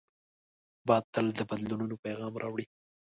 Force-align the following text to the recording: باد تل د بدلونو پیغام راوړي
باد 0.87 1.03
تل 1.13 1.27
د 1.37 1.39
بدلونو 1.49 1.95
پیغام 2.05 2.33
راوړي 2.41 2.65